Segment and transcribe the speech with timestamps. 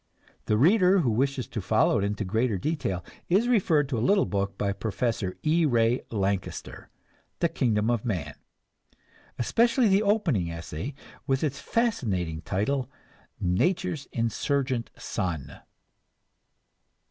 [0.45, 4.25] The reader who wishes to follow it into greater detail is referred to a little
[4.25, 5.63] book by Professor E.
[5.63, 6.89] Ray Lankester,
[7.37, 8.33] "The Kingdom of Man";
[9.37, 10.95] especially the opening essay,
[11.27, 12.89] with its fascinating title,
[13.39, 15.59] "Nature's Insurgent Son."